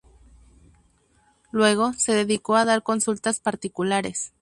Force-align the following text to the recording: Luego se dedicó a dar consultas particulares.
Luego 1.51 1.93
se 1.93 2.13
dedicó 2.15 2.55
a 2.55 2.65
dar 2.65 2.81
consultas 2.81 3.39
particulares. 3.39 4.33